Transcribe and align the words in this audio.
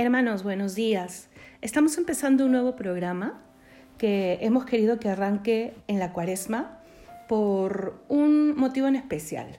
Hermanos, 0.00 0.44
buenos 0.44 0.74
días. 0.74 1.28
Estamos 1.60 1.98
empezando 1.98 2.46
un 2.46 2.52
nuevo 2.52 2.74
programa 2.74 3.38
que 3.98 4.38
hemos 4.40 4.64
querido 4.64 4.98
que 4.98 5.10
arranque 5.10 5.74
en 5.88 5.98
la 5.98 6.14
cuaresma 6.14 6.80
por 7.28 8.02
un 8.08 8.56
motivo 8.56 8.86
en 8.86 8.96
especial. 8.96 9.58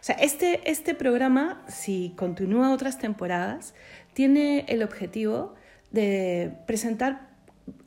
O 0.00 0.02
sea, 0.02 0.16
este, 0.16 0.68
este 0.68 0.96
programa, 0.96 1.62
si 1.68 2.12
continúa 2.16 2.72
otras 2.72 2.98
temporadas, 2.98 3.72
tiene 4.14 4.64
el 4.66 4.82
objetivo 4.82 5.54
de 5.92 6.56
presentar 6.66 7.28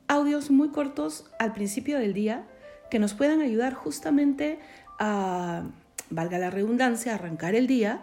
audios 0.08 0.50
muy 0.50 0.70
cortos 0.70 1.26
al 1.38 1.52
principio 1.52 1.98
del 1.98 2.14
día 2.14 2.46
que 2.90 3.00
nos 3.00 3.12
puedan 3.12 3.42
ayudar 3.42 3.74
justamente 3.74 4.60
a, 4.98 5.64
valga 6.08 6.38
la 6.38 6.48
redundancia, 6.48 7.14
arrancar 7.14 7.54
el 7.54 7.66
día 7.66 8.00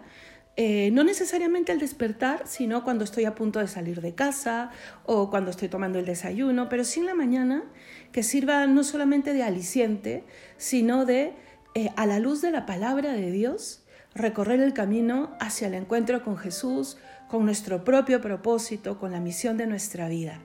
eh, 0.62 0.90
no 0.90 1.04
necesariamente 1.04 1.72
al 1.72 1.78
despertar, 1.78 2.42
sino 2.46 2.84
cuando 2.84 3.02
estoy 3.02 3.24
a 3.24 3.34
punto 3.34 3.60
de 3.60 3.66
salir 3.66 4.02
de 4.02 4.14
casa 4.14 4.70
o 5.06 5.30
cuando 5.30 5.50
estoy 5.50 5.70
tomando 5.70 5.98
el 5.98 6.04
desayuno, 6.04 6.68
pero 6.68 6.84
sí 6.84 7.00
en 7.00 7.06
la 7.06 7.14
mañana, 7.14 7.64
que 8.12 8.22
sirva 8.22 8.66
no 8.66 8.84
solamente 8.84 9.32
de 9.32 9.42
aliciente, 9.42 10.22
sino 10.58 11.06
de, 11.06 11.32
eh, 11.74 11.88
a 11.96 12.04
la 12.04 12.18
luz 12.18 12.42
de 12.42 12.50
la 12.50 12.66
palabra 12.66 13.14
de 13.14 13.30
Dios, 13.30 13.86
recorrer 14.14 14.60
el 14.60 14.74
camino 14.74 15.34
hacia 15.40 15.66
el 15.66 15.72
encuentro 15.72 16.22
con 16.22 16.36
Jesús, 16.36 16.98
con 17.30 17.46
nuestro 17.46 17.82
propio 17.82 18.20
propósito, 18.20 18.98
con 18.98 19.12
la 19.12 19.20
misión 19.20 19.56
de 19.56 19.66
nuestra 19.66 20.10
vida. 20.10 20.42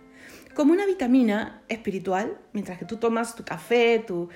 Como 0.54 0.72
una 0.72 0.86
vitamina 0.86 1.62
espiritual, 1.68 2.38
mientras 2.54 2.80
que 2.80 2.86
tú 2.86 2.96
tomas 2.96 3.36
tu 3.36 3.44
café, 3.44 4.00
tu, 4.08 4.30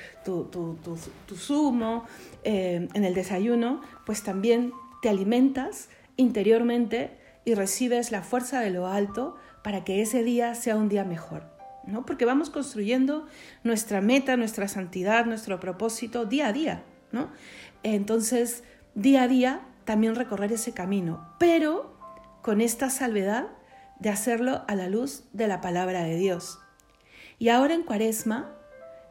zumo 1.38 2.04
eh, 2.43 2.85
en 2.93 3.05
el 3.05 3.13
desayuno, 3.13 3.80
pues 4.05 4.23
también 4.23 4.73
te 5.02 5.09
alimentas 5.09 5.89
interiormente 6.17 7.17
y 7.45 7.53
recibes 7.53 8.12
la 8.12 8.21
fuerza 8.21 8.59
de 8.59 8.70
lo 8.70 8.88
alto 8.88 9.35
para 9.63 9.84
que 9.84 10.02
ese 10.02 10.24
día 10.24 10.55
sea 10.55 10.76
un 10.76 10.90
día 10.90 11.04
mejor. 11.04 11.43
¿no? 11.85 12.05
Porque 12.05 12.26
vamos 12.26 12.49
construyendo 12.49 13.27
nuestra 13.63 14.01
meta, 14.01 14.37
nuestra 14.37 14.68
santidad, 14.68 15.26
nuestro 15.26 15.59
propósito 15.59 16.26
día 16.26 16.48
a 16.48 16.54
día. 16.54 16.84
¿no? 17.12 17.29
Entonces, 17.84 18.63
día 18.96 19.24
a 19.24 19.27
día 19.27 19.62
también 19.85 20.15
recorrer 20.15 20.54
ese 20.54 20.74
camino, 20.74 21.34
pero 21.40 21.98
con 22.41 22.62
esta 22.62 22.90
salvedad 22.90 23.48
de 23.99 24.09
hacerlo 24.09 24.63
a 24.68 24.76
la 24.76 24.87
luz 24.87 25.24
de 25.34 25.48
la 25.48 25.62
palabra 25.62 26.04
de 26.04 26.15
Dios. 26.15 26.59
Y 27.37 27.49
ahora 27.49 27.74
en 27.74 27.84
Cuaresma, 27.84 28.55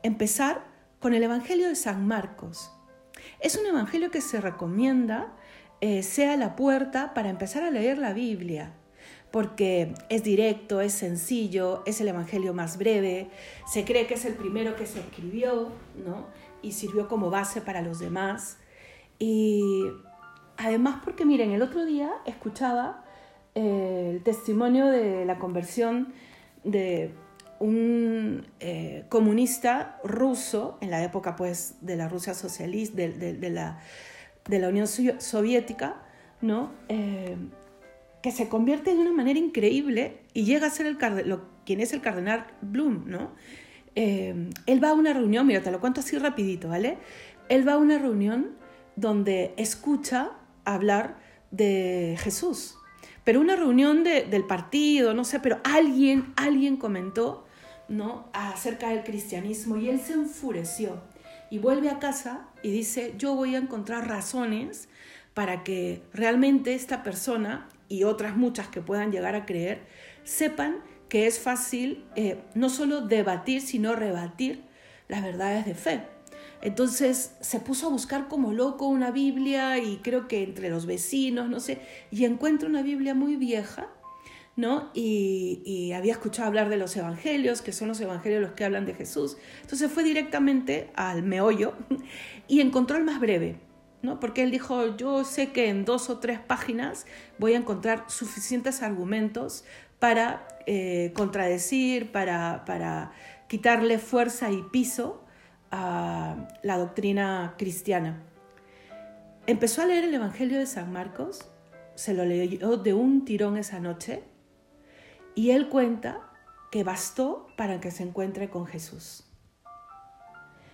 empezar 0.02 0.64
con 1.00 1.14
el 1.14 1.22
Evangelio 1.22 1.68
de 1.68 1.76
San 1.76 2.06
Marcos. 2.06 2.72
Es 3.40 3.56
un 3.56 3.66
Evangelio 3.66 4.10
que 4.10 4.20
se 4.20 4.40
recomienda 4.40 5.34
eh, 5.80 6.02
sea 6.02 6.36
la 6.36 6.56
puerta 6.56 7.14
para 7.14 7.30
empezar 7.30 7.62
a 7.62 7.70
leer 7.70 7.98
la 7.98 8.12
Biblia, 8.12 8.72
porque 9.30 9.94
es 10.08 10.24
directo, 10.24 10.80
es 10.80 10.92
sencillo, 10.92 11.82
es 11.86 12.00
el 12.00 12.08
Evangelio 12.08 12.52
más 12.52 12.78
breve, 12.78 13.28
se 13.66 13.84
cree 13.84 14.08
que 14.08 14.14
es 14.14 14.24
el 14.24 14.34
primero 14.34 14.74
que 14.74 14.86
se 14.86 14.98
escribió, 14.98 15.70
¿no? 16.04 16.26
Y 16.62 16.72
sirvió 16.72 17.06
como 17.06 17.30
base 17.30 17.60
para 17.60 17.80
los 17.80 18.00
demás. 18.00 18.58
Y 19.20 19.62
además 20.56 21.00
porque, 21.04 21.24
miren, 21.24 21.52
el 21.52 21.62
otro 21.62 21.84
día 21.84 22.10
escuchaba 22.26 23.04
eh, 23.54 24.10
el 24.14 24.22
testimonio 24.24 24.86
de 24.86 25.24
la 25.26 25.38
conversión 25.38 26.12
de 26.64 27.14
un 27.60 28.48
eh, 28.58 29.04
comunista 29.08 30.00
ruso 30.02 30.78
en 30.80 30.90
la 30.90 31.04
época 31.04 31.36
pues 31.36 31.76
de 31.82 31.94
la 31.96 32.08
Rusia 32.08 32.34
socialista, 32.34 32.96
de 32.96 33.50
la 33.50 33.80
de 34.48 34.58
la 34.58 34.68
Unión 34.68 34.86
Soviética, 34.86 36.02
¿no? 36.40 36.72
Eh, 36.88 37.36
que 38.22 38.32
se 38.32 38.48
convierte 38.48 38.94
de 38.94 38.98
una 38.98 39.12
manera 39.12 39.38
increíble 39.38 40.22
y 40.34 40.44
llega 40.44 40.66
a 40.66 40.70
ser 40.70 40.86
el 40.86 40.98
lo, 41.28 41.42
quien 41.64 41.80
es 41.80 41.92
el 41.92 42.00
cardenal 42.00 42.46
Bloom, 42.62 43.04
¿no? 43.06 43.30
Eh, 43.94 44.50
él 44.66 44.82
va 44.82 44.90
a 44.90 44.94
una 44.94 45.12
reunión, 45.12 45.46
mira, 45.46 45.62
te 45.62 45.70
lo 45.70 45.80
cuento 45.80 46.00
así 46.00 46.18
rapidito, 46.18 46.68
¿vale? 46.68 46.98
Él 47.48 47.66
va 47.66 47.74
a 47.74 47.78
una 47.78 47.98
reunión 47.98 48.56
donde 48.96 49.54
escucha 49.56 50.32
hablar 50.64 51.18
de 51.50 52.16
Jesús, 52.18 52.76
pero 53.24 53.40
una 53.40 53.56
reunión 53.56 54.04
del 54.04 54.44
partido, 54.44 55.14
no 55.14 55.24
sé, 55.24 55.40
pero 55.40 55.58
alguien, 55.62 56.32
alguien 56.36 56.76
comentó, 56.76 57.46
¿no? 57.88 58.28
Acerca 58.32 58.90
del 58.90 59.04
cristianismo 59.04 59.76
y 59.76 59.88
él 59.88 60.00
se 60.00 60.14
enfureció 60.14 61.00
y 61.50 61.58
vuelve 61.58 61.90
a 61.90 61.98
casa 61.98 62.46
y 62.62 62.70
dice, 62.70 63.14
yo 63.16 63.34
voy 63.34 63.54
a 63.54 63.58
encontrar 63.58 64.08
razones 64.08 64.88
para 65.34 65.62
que 65.64 66.02
realmente 66.12 66.74
esta 66.74 67.02
persona 67.02 67.68
y 67.88 68.04
otras 68.04 68.36
muchas 68.36 68.68
que 68.68 68.80
puedan 68.80 69.12
llegar 69.12 69.34
a 69.34 69.46
creer 69.46 69.82
sepan 70.24 70.82
que 71.08 71.26
es 71.26 71.38
fácil 71.38 72.04
eh, 72.16 72.38
no 72.54 72.68
solo 72.68 73.00
debatir, 73.00 73.62
sino 73.62 73.94
rebatir 73.94 74.64
las 75.08 75.22
verdades 75.22 75.64
de 75.64 75.74
fe. 75.74 76.02
Entonces 76.60 77.36
se 77.40 77.60
puso 77.60 77.86
a 77.86 77.90
buscar 77.90 78.28
como 78.28 78.52
loco 78.52 78.88
una 78.88 79.10
Biblia 79.10 79.78
y 79.78 79.98
creo 79.98 80.28
que 80.28 80.42
entre 80.42 80.70
los 80.70 80.86
vecinos, 80.86 81.48
no 81.48 81.60
sé, 81.60 81.80
y 82.10 82.24
encuentra 82.24 82.68
una 82.68 82.82
Biblia 82.82 83.14
muy 83.14 83.36
vieja 83.36 83.88
¿no? 84.58 84.90
Y, 84.92 85.92
había 85.92 86.12
escuchado 86.12 86.48
hablar 86.48 86.68
de 86.68 86.76
los 86.76 86.96
evangelios, 86.96 87.62
que 87.62 87.72
son 87.72 87.88
los 87.88 88.00
evangelios 88.00 88.42
los 88.42 88.52
que 88.52 88.64
hablan 88.64 88.86
de 88.86 88.94
Jesús. 88.94 89.36
Entonces 89.62 89.90
fue 89.90 90.02
directamente 90.02 90.90
al 90.96 91.22
meollo 91.22 91.74
y 92.48 92.60
encontró 92.60 92.96
el 92.96 93.04
más 93.04 93.20
breve, 93.20 93.60
¿no? 94.02 94.18
Porque 94.18 94.42
él 94.42 94.50
dijo, 94.50 94.96
yo 94.96 95.24
sé 95.24 95.52
que 95.52 95.68
en 95.68 95.84
dos 95.84 96.10
o 96.10 96.18
tres 96.18 96.40
páginas 96.40 97.06
voy 97.38 97.54
a 97.54 97.56
encontrar 97.56 98.04
suficientes 98.08 98.82
argumentos 98.82 99.64
para 100.00 100.48
eh, 100.66 101.12
contradecir, 101.14 102.10
para, 102.10 102.64
para 102.64 103.12
quitarle 103.46 103.98
fuerza 103.98 104.50
y 104.50 104.62
piso 104.72 105.24
a 105.70 106.48
la 106.64 106.78
doctrina 106.78 107.54
cristiana. 107.58 108.24
Empezó 109.46 109.82
a 109.82 109.86
leer 109.86 110.04
el 110.04 110.14
Evangelio 110.14 110.58
de 110.58 110.66
San 110.66 110.92
Marcos, 110.92 111.48
se 111.94 112.12
lo 112.12 112.24
leyó 112.24 112.76
de 112.76 112.92
un 112.92 113.24
tirón 113.24 113.56
esa 113.56 113.78
noche 113.78 114.22
y 115.38 115.52
él 115.52 115.68
cuenta 115.68 116.20
que 116.72 116.82
bastó 116.82 117.46
para 117.56 117.78
que 117.78 117.92
se 117.92 118.02
encuentre 118.02 118.50
con 118.50 118.66
Jesús. 118.66 119.22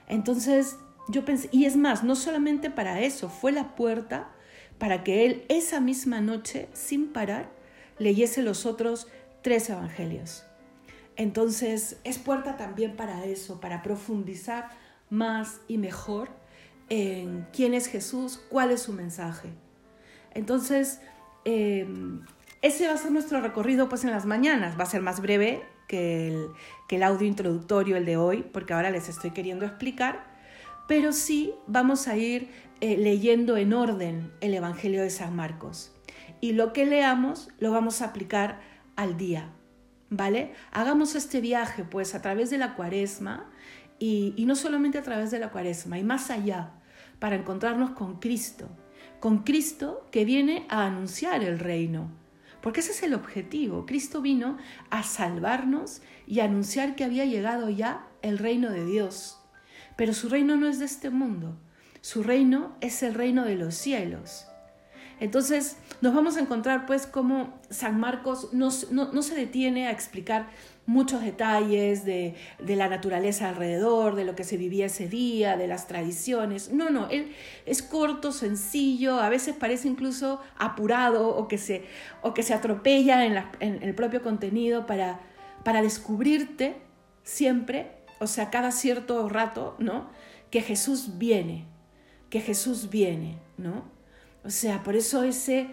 Entonces 0.08 0.78
yo 1.06 1.26
pensé, 1.26 1.50
y 1.52 1.66
es 1.66 1.76
más, 1.76 2.02
no 2.02 2.16
solamente 2.16 2.70
para 2.70 3.02
eso, 3.02 3.28
fue 3.28 3.52
la 3.52 3.74
puerta 3.74 4.30
para 4.78 5.04
que 5.04 5.26
él 5.26 5.44
esa 5.50 5.80
misma 5.80 6.22
noche, 6.22 6.70
sin 6.72 7.12
parar, 7.12 7.50
leyese 7.98 8.42
los 8.42 8.64
otros 8.64 9.06
tres 9.42 9.68
evangelios. 9.68 10.44
Entonces 11.16 11.98
es 12.02 12.16
puerta 12.16 12.56
también 12.56 12.96
para 12.96 13.26
eso, 13.26 13.60
para 13.60 13.82
profundizar 13.82 14.70
más 15.10 15.60
y 15.68 15.76
mejor 15.76 16.30
en 16.88 17.46
quién 17.52 17.74
es 17.74 17.86
Jesús, 17.86 18.40
cuál 18.48 18.70
es 18.70 18.80
su 18.80 18.94
mensaje. 18.94 19.50
Entonces, 20.32 21.00
em, 21.44 22.24
ese 22.64 22.88
va 22.88 22.94
a 22.94 22.96
ser 22.96 23.12
nuestro 23.12 23.42
recorrido 23.42 23.90
pues 23.90 24.04
en 24.04 24.10
las 24.10 24.24
mañanas, 24.24 24.78
va 24.78 24.84
a 24.84 24.86
ser 24.86 25.02
más 25.02 25.20
breve 25.20 25.66
que 25.86 26.48
el, 26.88 27.02
audio 27.02 27.28
introductorio, 27.28 27.98
el 27.98 28.06
de 28.06 28.16
hoy, 28.16 28.42
porque 28.42 28.72
ahora 28.72 28.90
les 28.90 29.10
estoy 29.10 29.32
queriendo 29.32 29.66
explicar, 29.66 30.24
pero 30.88 31.12
sí 31.12 31.52
vamos 31.66 32.08
a 32.08 32.16
ir 32.16 32.50
eh, 32.80 32.96
leyendo 32.96 33.58
en 33.58 33.74
orden 33.74 34.32
el 34.40 34.54
Evangelio 34.54 35.02
de 35.02 35.10
San 35.10 35.36
Marcos. 35.36 35.92
Y 36.40 36.52
lo 36.52 36.72
que 36.72 36.86
leamos 36.86 37.50
lo 37.58 37.70
vamos 37.70 38.00
a 38.00 38.06
aplicar 38.06 38.62
al 38.96 39.18
día, 39.18 39.50
¿vale? 40.08 40.54
Hagamos 40.72 41.16
este 41.16 41.42
viaje 41.42 41.84
pues 41.84 42.14
a 42.14 42.22
través 42.22 42.48
de 42.48 42.56
la 42.56 42.76
cuaresma. 42.76 43.50
Y 43.98 44.42
no 44.46 44.56
solamente 44.56 44.98
a 44.98 45.02
través 45.02 45.30
de 45.30 45.38
la 45.38 45.50
cuaresma, 45.50 45.98
y 45.98 46.04
más 46.04 46.30
allá, 46.30 46.72
para 47.18 47.36
encontrarnos 47.36 47.90
con 47.90 48.20
Cristo, 48.20 48.68
con 49.20 49.44
Cristo 49.44 50.06
que 50.10 50.26
viene 50.26 50.66
a 50.68 50.84
anunciar 50.84 51.42
el 51.42 51.58
reino 51.58 52.23
porque 52.64 52.80
ese 52.80 52.92
es 52.92 53.02
el 53.02 53.12
objetivo. 53.12 53.84
Cristo 53.84 54.22
vino 54.22 54.56
a 54.88 55.02
salvarnos 55.02 56.00
y 56.26 56.40
a 56.40 56.44
anunciar 56.44 56.96
que 56.96 57.04
había 57.04 57.26
llegado 57.26 57.68
ya 57.68 58.08
el 58.22 58.38
reino 58.38 58.70
de 58.70 58.86
Dios. 58.86 59.38
Pero 59.96 60.14
su 60.14 60.30
reino 60.30 60.56
no 60.56 60.66
es 60.66 60.78
de 60.78 60.86
este 60.86 61.10
mundo. 61.10 61.58
Su 62.00 62.22
reino 62.22 62.74
es 62.80 63.02
el 63.02 63.12
reino 63.12 63.44
de 63.44 63.56
los 63.56 63.74
cielos. 63.74 64.46
Entonces 65.20 65.76
nos 66.00 66.14
vamos 66.14 66.36
a 66.36 66.40
encontrar 66.40 66.86
pues 66.86 67.06
como 67.06 67.60
San 67.70 67.98
Marcos 67.98 68.50
no, 68.52 68.70
no, 68.90 69.22
se 69.22 69.34
detiene 69.34 69.86
a 69.86 69.90
explicar 69.90 70.48
muchos 70.86 71.22
detalles 71.22 72.04
de, 72.04 72.34
de, 72.58 72.76
la 72.76 72.88
naturaleza 72.88 73.48
alrededor, 73.48 74.16
de 74.16 74.24
lo 74.24 74.34
que 74.34 74.44
se 74.44 74.56
vivía 74.56 74.86
ese 74.86 75.08
día, 75.08 75.56
de 75.56 75.66
las 75.66 75.86
tradiciones. 75.86 76.72
No, 76.72 76.90
no, 76.90 77.08
él 77.08 77.32
es 77.64 77.82
corto, 77.82 78.32
sencillo, 78.32 79.20
a 79.20 79.28
veces 79.28 79.56
parece 79.56 79.88
incluso 79.88 80.40
apurado 80.58 81.28
o 81.28 81.48
que 81.48 81.56
se, 81.56 81.84
o 82.22 82.34
que 82.34 82.42
se 82.42 82.52
atropella 82.52 83.24
en, 83.24 83.42
en 83.60 83.82
el 83.82 83.94
propio 83.94 84.22
contenido 84.22 84.86
para, 84.86 85.20
para 85.64 85.80
descubrirte 85.80 86.76
siempre, 87.22 87.92
o 88.20 88.26
sea, 88.26 88.50
cada 88.50 88.70
cierto 88.70 89.28
rato, 89.28 89.76
¿no? 89.78 90.10
Que 90.50 90.60
Jesús 90.60 91.18
viene, 91.18 91.64
que 92.30 92.40
Jesús 92.40 92.90
viene, 92.90 93.38
¿no? 93.56 93.93
O 94.44 94.50
sea, 94.50 94.82
por 94.82 94.96
eso 94.96 95.22
ese 95.22 95.68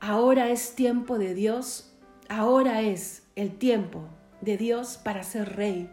ahora 0.00 0.50
es 0.50 0.74
tiempo 0.74 1.18
de 1.18 1.34
Dios 1.34 1.88
ahora 2.28 2.82
es 2.82 3.22
el 3.36 3.56
tiempo 3.56 4.06
de 4.40 4.56
Dios 4.56 4.98
para 5.02 5.22
ser 5.22 5.56
rey. 5.56 5.90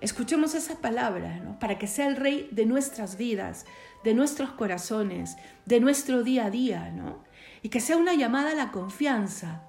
Escuchemos 0.00 0.54
esa 0.54 0.80
palabra, 0.80 1.38
¿no? 1.38 1.58
Para 1.58 1.78
que 1.78 1.86
sea 1.86 2.08
el 2.08 2.16
rey 2.16 2.48
de 2.50 2.66
nuestras 2.66 3.16
vidas, 3.16 3.66
de 4.02 4.14
nuestros 4.14 4.50
corazones, 4.50 5.36
de 5.64 5.78
nuestro 5.78 6.24
día 6.24 6.46
a 6.46 6.50
día, 6.50 6.90
¿no? 6.90 7.22
Y 7.62 7.68
que 7.68 7.80
sea 7.80 7.96
una 7.96 8.14
llamada 8.14 8.50
a 8.50 8.54
la 8.54 8.72
confianza, 8.72 9.62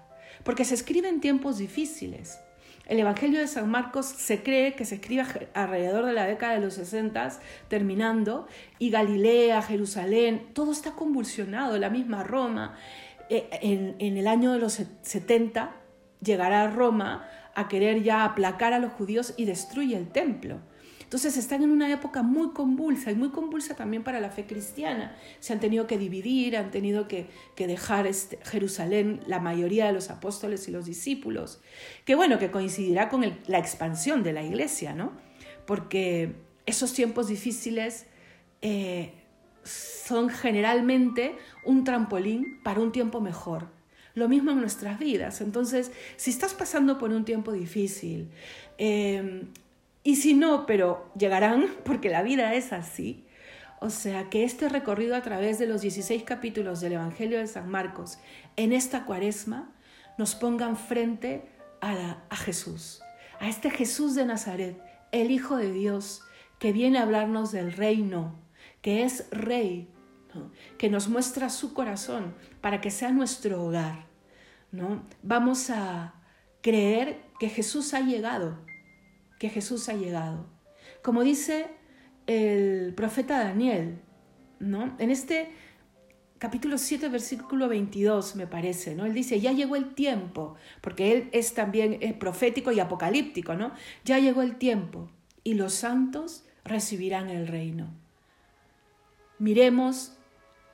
porque 0.43 0.65
se 0.65 0.73
escribe 0.73 1.07
en 1.07 1.21
tiempos 1.21 1.59
difíciles. 1.59 2.39
El 2.85 2.99
Evangelio 2.99 3.39
de 3.39 3.47
San 3.47 3.69
Marcos 3.69 4.05
se 4.05 4.43
cree 4.43 4.75
que 4.75 4.83
se 4.83 4.95
escribe 4.95 5.23
alrededor 5.53 6.05
de 6.05 6.13
la 6.13 6.25
década 6.25 6.55
de 6.55 6.59
los 6.59 6.73
60, 6.73 7.39
terminando, 7.69 8.47
y 8.77 8.89
Galilea, 8.89 9.61
Jerusalén, 9.61 10.49
todo 10.53 10.73
está 10.73 10.91
convulsionado, 10.91 11.77
la 11.77 11.89
misma 11.89 12.23
Roma. 12.23 12.75
Eh, 13.29 13.47
en, 13.61 13.95
en 13.99 14.17
el 14.17 14.27
año 14.27 14.51
de 14.51 14.59
los 14.59 14.81
70 15.01 15.75
llegará 16.21 16.63
a 16.63 16.69
Roma 16.69 17.25
a 17.55 17.69
querer 17.69 18.03
ya 18.03 18.25
aplacar 18.25 18.73
a 18.73 18.79
los 18.79 18.91
judíos 18.91 19.33
y 19.37 19.45
destruye 19.45 19.95
el 19.95 20.09
templo. 20.09 20.59
Entonces 21.13 21.37
están 21.37 21.61
en 21.61 21.69
una 21.69 21.93
época 21.93 22.23
muy 22.23 22.53
convulsa 22.53 23.11
y 23.11 23.15
muy 23.15 23.29
convulsa 23.29 23.75
también 23.75 24.03
para 24.03 24.19
la 24.19 24.31
fe 24.31 24.47
cristiana. 24.47 25.15
Se 25.41 25.53
han 25.53 25.59
tenido 25.59 25.85
que 25.85 25.99
dividir, 25.99 26.57
han 26.57 26.71
tenido 26.71 27.07
que, 27.07 27.27
dejar 27.55 28.07
este, 28.07 28.39
Jerusalén 28.41 29.19
la 29.27 29.39
mayoría 29.39 29.85
de 29.85 29.93
los 29.93 30.09
apóstoles 30.09 30.67
y 30.67 30.71
los 30.71 30.85
discípulos, 30.85 31.61
que 32.03 32.15
bueno, 32.15 32.39
que 32.39 32.49
coincidirá 32.49 33.09
con 33.09 33.23
la 33.45 33.59
expansión 33.59 34.23
de 34.23 34.33
la 34.33 34.41
iglesia, 34.41 34.95
¿no? 34.95 35.11
Porque 35.67 36.33
esos 36.65 36.93
tiempos 36.93 37.27
difíciles 37.27 38.07
eh, 38.63 39.13
son 39.63 40.29
generalmente 40.31 41.35
un 41.63 41.83
trampolín 41.83 42.59
para 42.63 42.79
un 42.79 42.91
tiempo 42.91 43.21
mejor. 43.21 43.67
Lo 44.15 44.27
mismo 44.27 44.49
en 44.49 44.59
nuestras 44.59 44.97
vidas. 44.97 45.41
Entonces, 45.41 45.91
si 46.17 46.31
estás 46.31 46.55
pasando 46.55 46.97
por 46.97 47.11
un 47.11 47.23
tiempo 47.23 47.51
difícil, 47.51 48.29
eh, 48.79 49.43
y 50.03 50.17
si 50.17 50.33
no, 50.33 50.65
pero 50.65 51.11
llegarán, 51.17 51.67
porque 51.85 52.09
la 52.09 52.23
vida 52.23 52.53
es 52.53 52.73
así. 52.73 53.25
O 53.79 53.89
sea, 53.89 54.29
que 54.29 54.43
este 54.43 54.69
recorrido 54.69 55.15
a 55.15 55.21
través 55.21 55.59
de 55.59 55.67
los 55.67 55.81
16 55.81 56.23
capítulos 56.23 56.79
del 56.79 56.93
Evangelio 56.93 57.39
de 57.39 57.47
San 57.47 57.69
Marcos 57.69 58.17
en 58.55 58.71
esta 58.71 59.05
cuaresma 59.05 59.73
nos 60.17 60.35
pongan 60.35 60.77
frente 60.77 61.49
a, 61.81 62.23
a 62.29 62.35
Jesús, 62.37 63.01
a 63.39 63.49
este 63.49 63.69
Jesús 63.69 64.15
de 64.15 64.25
Nazaret, 64.25 64.81
el 65.11 65.31
Hijo 65.31 65.57
de 65.57 65.71
Dios, 65.71 66.21
que 66.59 66.71
viene 66.71 66.97
a 66.97 67.01
hablarnos 67.01 67.51
del 67.51 67.73
reino, 67.73 68.39
que 68.81 69.03
es 69.03 69.27
rey, 69.31 69.89
que 70.77 70.89
nos 70.89 71.09
muestra 71.09 71.49
su 71.49 71.73
corazón 71.73 72.33
para 72.61 72.79
que 72.79 72.89
sea 72.89 73.11
nuestro 73.11 73.65
hogar. 73.65 74.05
¿no? 74.71 75.03
Vamos 75.21 75.69
a 75.69 76.15
creer 76.61 77.21
que 77.39 77.49
Jesús 77.49 77.93
ha 77.93 77.99
llegado 77.99 78.57
que 79.43 79.49
Jesús 79.49 79.89
ha 79.89 79.93
llegado. 79.93 80.45
Como 81.01 81.21
dice 81.21 81.65
el 82.27 82.93
profeta 82.95 83.43
Daniel, 83.43 83.99
¿no? 84.61 84.95
En 84.99 85.11
este 85.11 85.51
capítulo 86.37 86.77
7, 86.77 87.09
versículo 87.09 87.67
22, 87.67 88.37
me 88.37 88.47
parece, 88.47 88.95
¿no? 88.95 89.05
Él 89.05 89.13
dice, 89.13 89.41
ya 89.41 89.51
llegó 89.51 89.75
el 89.75 89.95
tiempo, 89.95 90.55
porque 90.79 91.11
él 91.11 91.29
es 91.33 91.53
también 91.53 91.99
profético 92.19 92.71
y 92.71 92.79
apocalíptico, 92.79 93.53
¿no? 93.55 93.73
Ya 94.05 94.17
llegó 94.17 94.43
el 94.43 94.55
tiempo 94.55 95.11
y 95.43 95.55
los 95.55 95.73
santos 95.73 96.45
recibirán 96.63 97.29
el 97.29 97.47
reino. 97.47 97.93
Miremos, 99.39 100.17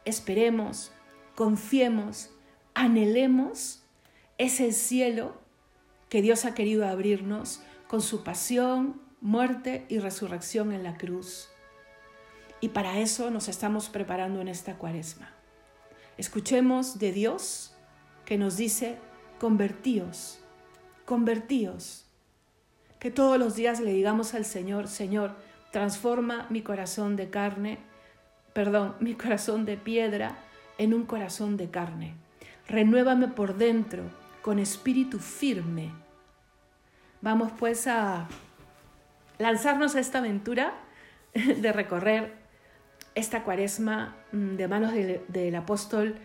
esperemos, 0.06 0.92
confiemos, 1.33 2.30
anhelemos 2.75 3.83
ese 4.38 4.74
cielo 4.74 5.42
que 6.07 6.21
Dios 6.21 6.45
ha 6.45 6.54
querido 6.54 6.88
abrirnos 6.88 7.63
con 7.90 8.04
su 8.04 8.24
pasión, 8.24 9.02
muerte 9.20 9.88
y 9.90 9.98
resurrección 9.98 10.74
en 10.74 10.84
la 10.84 10.96
cruz. 10.96 11.50
Y 12.62 12.70
para 12.70 13.00
eso 13.00 13.32
nos 13.32 13.48
estamos 13.48 13.90
preparando 13.90 14.42
en 14.42 14.48
esta 14.48 14.76
cuaresma. 14.76 15.34
Escuchemos 16.16 17.00
de 17.00 17.12
Dios 17.12 17.74
que 18.26 18.38
nos 18.38 18.58
dice, 18.58 19.00
convertíos, 19.40 20.40
convertíos. 21.06 22.06
Que 23.00 23.10
todos 23.10 23.40
los 23.40 23.56
días 23.56 23.80
le 23.80 23.92
digamos 23.92 24.36
al 24.36 24.46
Señor, 24.46 24.88
Señor, 24.88 25.36
transforma 25.72 26.46
mi 26.52 26.62
corazón 26.62 27.16
de 27.16 27.32
carne, 27.32 27.80
perdón, 28.54 28.98
mi 29.00 29.16
corazón 29.16 29.66
de 29.66 29.78
piedra 29.78 30.38
en 30.78 30.94
un 30.94 31.08
corazón 31.08 31.58
de 31.58 31.72
carne. 31.72 32.14
Renuévame 32.68 33.30
por 33.30 33.58
dentro 33.58 34.04
con 34.44 34.60
espíritu 34.60 35.18
firme 35.18 35.92
Vamos 37.21 37.51
pues 37.60 37.86
a 37.88 38.30
lanzarnos 39.39 39.95
a 39.95 40.00
esta 40.00 40.19
aventura 40.19 40.74
de 41.33 41.74
recorrer 41.74 42.33
esta 43.13 43.44
cuaresma 43.44 44.16
mm, 44.31 44.56
de 44.56 44.68
manos 44.69 44.94
del, 44.94 45.56
apóstol, 45.56 46.16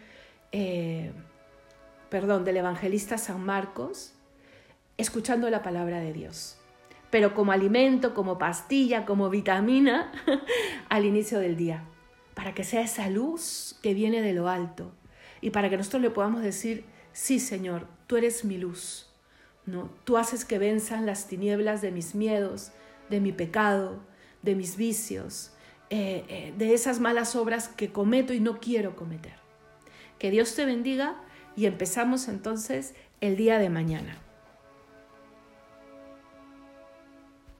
eh, 0.52 1.12
perdón, 2.10 2.44
del 2.44 2.58
evangelista 2.58 3.18
San 3.18 3.44
Marcos, 3.44 4.12
escuchando 4.96 5.50
la 5.50 5.64
palabra 5.64 5.98
de 5.98 6.12
Dios, 6.12 6.58
pero 7.10 7.34
como 7.34 7.50
alimento, 7.50 8.14
como 8.14 8.38
pastilla, 8.38 9.04
como 9.04 9.30
vitamina 9.30 10.12
al 10.88 11.04
inicio 11.04 11.40
del 11.40 11.56
día, 11.56 11.82
para 12.34 12.54
que 12.54 12.62
sea 12.62 12.82
esa 12.82 13.10
luz 13.10 13.80
que 13.82 13.94
viene 13.94 14.22
de 14.22 14.32
lo 14.32 14.48
alto 14.48 14.92
y 15.40 15.50
para 15.50 15.68
que 15.70 15.76
nosotros 15.76 16.02
le 16.02 16.10
podamos 16.10 16.40
decir, 16.40 16.84
sí 17.12 17.40
Señor, 17.40 17.88
tú 18.06 18.16
eres 18.16 18.44
mi 18.44 18.58
luz 18.58 19.13
¿no? 19.66 19.90
Tú 20.04 20.16
haces 20.16 20.44
que 20.44 20.58
venzan 20.58 21.06
las 21.06 21.26
tinieblas 21.26 21.80
de 21.80 21.90
mis 21.90 22.14
miedos, 22.14 22.72
de 23.10 23.20
mi 23.20 23.32
pecado, 23.32 24.00
de 24.42 24.54
mis 24.54 24.76
vicios, 24.76 25.52
eh, 25.90 26.24
eh, 26.28 26.54
de 26.56 26.74
esas 26.74 27.00
malas 27.00 27.36
obras 27.36 27.68
que 27.68 27.92
cometo 27.92 28.32
y 28.32 28.40
no 28.40 28.58
quiero 28.60 28.96
cometer. 28.96 29.34
Que 30.18 30.30
Dios 30.30 30.54
te 30.54 30.64
bendiga 30.64 31.16
y 31.56 31.66
empezamos 31.66 32.28
entonces 32.28 32.94
el 33.20 33.36
día 33.36 33.58
de 33.58 33.70
mañana. 33.70 34.18